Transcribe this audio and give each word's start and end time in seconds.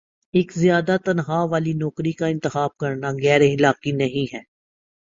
ایک 0.33 0.51
زیادہ 0.53 0.95
تنخواہ 1.05 1.45
والی 1.45 1.73
نوکری 1.73 2.11
کا 2.11 2.27
انتخاب 2.27 2.77
کرنا 2.77 3.11
غیراخلاقی 3.13 3.91
نہیں 3.91 4.33
ہے 4.35 4.41